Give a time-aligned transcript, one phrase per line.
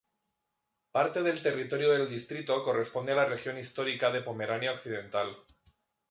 [0.91, 5.27] Parte del territorio del distrito corresponde a la región histórica de Pomerania Occidental.